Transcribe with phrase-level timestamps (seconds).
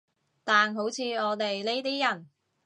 [0.43, 2.27] 但好似我哋呢啲人